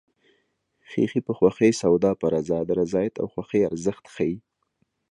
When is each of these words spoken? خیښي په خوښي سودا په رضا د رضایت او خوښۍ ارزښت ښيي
خیښي 0.89 1.21
په 1.27 1.31
خوښي 1.37 1.71
سودا 1.81 2.11
په 2.21 2.25
رضا 2.35 2.59
د 2.65 2.69
رضایت 2.81 3.13
او 3.21 3.27
خوښۍ 3.33 3.61
ارزښت 3.69 4.05
ښيي 4.13 4.35